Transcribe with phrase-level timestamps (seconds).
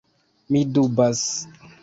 [0.55, 1.23] Mi dubas.